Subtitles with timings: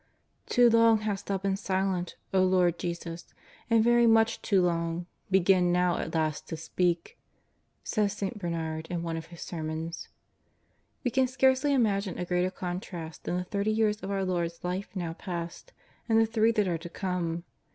[0.47, 3.35] "Too long hast Thou been silent, O Lord Jesus,
[3.69, 7.19] and very much too long; begin now at last to speak,"
[7.83, 8.39] says St.
[8.39, 10.07] Bernard in one of his sermons.
[11.03, 14.89] We can scarcely imagine a greater contrast than the thirty years of our Lord's Life
[14.95, 15.71] now past,
[16.09, 17.43] and the three that are to come.